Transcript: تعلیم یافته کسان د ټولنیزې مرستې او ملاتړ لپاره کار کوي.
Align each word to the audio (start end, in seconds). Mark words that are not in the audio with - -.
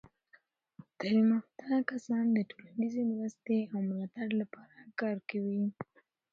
تعلیم 0.99 1.29
یافته 1.33 1.69
کسان 1.89 2.25
د 2.33 2.37
ټولنیزې 2.49 3.01
مرستې 3.13 3.57
او 3.71 3.77
ملاتړ 3.89 4.27
لپاره 4.41 4.77
کار 4.99 5.15
کوي. 5.29 5.61